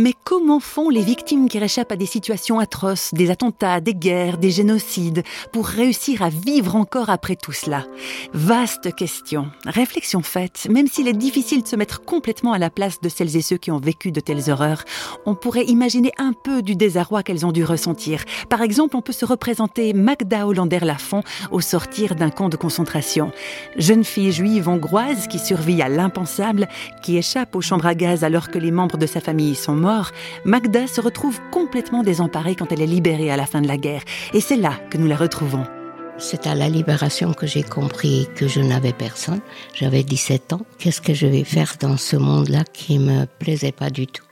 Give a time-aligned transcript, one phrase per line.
[0.00, 4.38] Mais comment font les victimes qui réchappent à des situations atroces, des attentats, des guerres,
[4.38, 7.84] des génocides, pour réussir à vivre encore après tout cela?
[8.32, 9.50] Vaste question.
[9.66, 13.36] Réflexion faite, même s'il est difficile de se mettre complètement à la place de celles
[13.36, 14.84] et ceux qui ont vécu de telles horreurs,
[15.26, 18.22] on pourrait imaginer un peu du désarroi qu'elles ont dû ressentir.
[18.48, 23.32] Par exemple, on peut se représenter Magda Hollander-Lafont au sortir d'un camp de concentration.
[23.76, 26.68] Jeune fille juive hongroise qui survit à l'impensable,
[27.02, 29.87] qui échappe aux chambres à gaz alors que les membres de sa famille sont morts,
[30.44, 34.02] Magda se retrouve complètement désemparée quand elle est libérée à la fin de la guerre.
[34.34, 35.64] Et c'est là que nous la retrouvons.
[36.18, 39.40] C'est à la libération que j'ai compris que je n'avais personne.
[39.74, 40.60] J'avais 17 ans.
[40.78, 44.24] Qu'est-ce que je vais faire dans ce monde-là qui me plaisait pas du tout?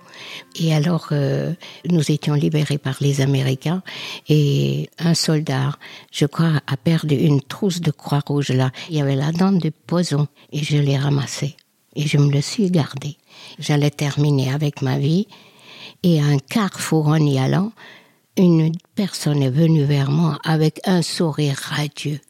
[0.56, 1.52] Et alors, euh,
[1.88, 3.82] nous étions libérés par les Américains
[4.28, 5.76] et un soldat,
[6.10, 8.70] je crois, a perdu une trousse de croix rouge là.
[8.90, 11.56] Il y avait la dent de poison et je l'ai ramassée
[11.96, 13.16] et je me le suis gardé.
[13.58, 15.26] J'allais terminer avec ma vie
[16.02, 17.72] et à un carrefour en y allant,
[18.36, 22.20] une personne est venue vers moi avec un sourire radieux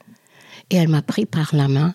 [0.71, 1.95] et elle m'a pris par la main.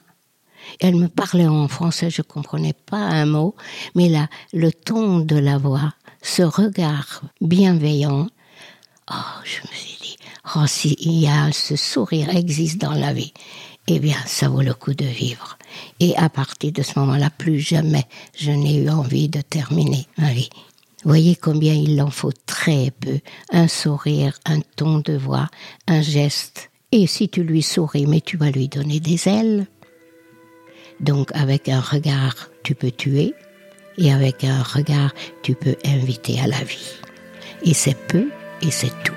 [0.80, 3.56] Elle me parlait en français, je comprenais pas un mot,
[3.96, 8.28] mais là, le ton de la voix, ce regard bienveillant,
[9.12, 10.18] oh, je me suis dit,
[10.56, 13.34] oh, s'il y a ce sourire existe dans la vie,
[13.96, 15.58] eh bien, ça vaut le coup de vivre.
[16.00, 18.06] Et à partir de ce moment-là, plus jamais
[18.38, 20.50] je n'ai eu envie de terminer ma vie.
[21.04, 23.20] Voyez combien il en faut très peu.
[23.52, 25.50] Un sourire, un ton de voix,
[25.88, 26.70] un geste.
[26.92, 29.68] Et si tu lui souris, mais tu vas lui donner des ailes.
[31.00, 33.34] Donc avec un regard, tu peux tuer.
[33.98, 36.94] Et avec un regard, tu peux inviter à la vie.
[37.64, 38.30] Et c'est peu
[38.62, 39.14] et c'est tout.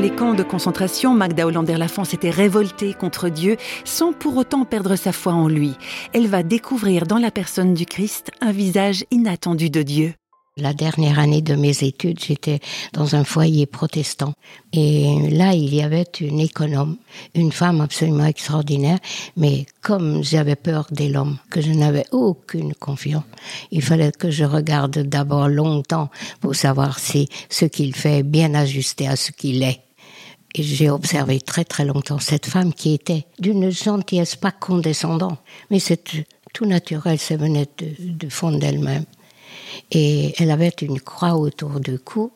[0.00, 5.12] Les camps de concentration, Magda Hollander-Lafont s'était révoltée contre Dieu sans pour autant perdre sa
[5.12, 5.74] foi en lui.
[6.14, 10.14] Elle va découvrir dans la personne du Christ un visage inattendu de Dieu.
[10.56, 12.60] La dernière année de mes études, j'étais
[12.94, 14.32] dans un foyer protestant.
[14.72, 16.96] Et là, il y avait une économe,
[17.34, 18.98] une femme absolument extraordinaire.
[19.36, 23.24] Mais comme j'avais peur de l'homme, que je n'avais aucune confiance,
[23.70, 28.54] il fallait que je regarde d'abord longtemps pour savoir si ce qu'il fait est bien
[28.54, 29.89] ajusté à ce qu'il est.
[30.54, 35.38] Et j'ai observé très très longtemps cette femme qui était d'une gentillesse pas condescendante,
[35.70, 36.02] mais c'est
[36.52, 39.04] tout naturel, ça venait de, fond d'elle-même.
[39.92, 42.32] Et elle avait une croix autour du cou.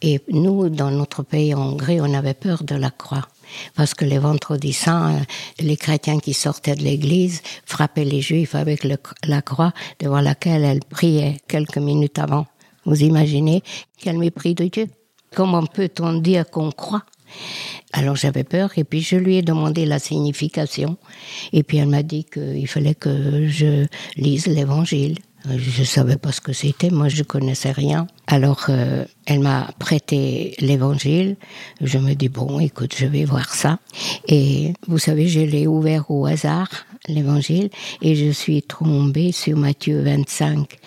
[0.00, 3.26] Et nous, dans notre pays en Hongrie, on avait peur de la croix.
[3.74, 5.22] Parce que les vendredis saints,
[5.58, 8.86] les chrétiens qui sortaient de l'église frappaient les juifs avec
[9.24, 12.46] la croix devant laquelle elle priait quelques minutes avant.
[12.84, 13.62] Vous imaginez
[13.98, 14.86] quel mépris de Dieu
[15.34, 17.02] Comment peut-on dire qu'on croit
[17.92, 20.96] alors j'avais peur et puis je lui ai demandé la signification
[21.52, 25.18] et puis elle m'a dit qu'il fallait que je lise l'évangile.
[25.56, 28.06] Je savais pas ce que c'était, moi je connaissais rien.
[28.26, 31.36] Alors euh, elle m'a prêté l'évangile.
[31.80, 33.78] Je me dis bon, écoute, je vais voir ça.
[34.26, 36.68] Et vous savez, je l'ai ouvert au hasard
[37.06, 37.70] l'évangile
[38.02, 40.78] et je suis tombée sur Matthieu 25.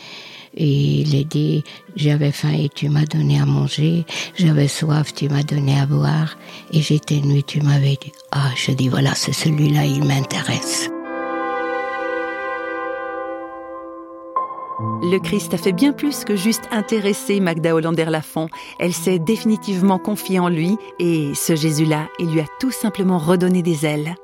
[0.56, 1.64] Et il est dit,
[1.96, 4.06] j'avais faim et tu m'as donné à manger,
[4.38, 6.38] j'avais soif, tu m'as donné à boire,
[6.74, 10.90] et j'étais nue, tu m'avais dit, ah, je dis, voilà, c'est celui-là, il m'intéresse.
[15.04, 18.48] Le Christ a fait bien plus que juste intéresser Magda Hollander-Lafont.
[18.80, 23.62] Elle s'est définitivement confiée en lui et ce Jésus-là, il lui a tout simplement redonné
[23.62, 24.16] des ailes.